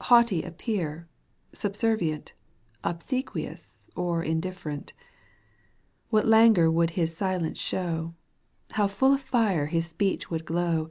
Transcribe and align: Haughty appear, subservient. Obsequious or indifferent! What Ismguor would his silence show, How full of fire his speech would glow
Haughty 0.00 0.42
appear, 0.42 1.06
subservient. 1.52 2.32
Obsequious 2.82 3.86
or 3.94 4.22
indifferent! 4.22 4.94
What 6.08 6.24
Ismguor 6.24 6.72
would 6.72 6.92
his 6.92 7.14
silence 7.14 7.58
show, 7.60 8.14
How 8.70 8.86
full 8.88 9.12
of 9.12 9.20
fire 9.20 9.66
his 9.66 9.86
speech 9.86 10.30
would 10.30 10.46
glow 10.46 10.88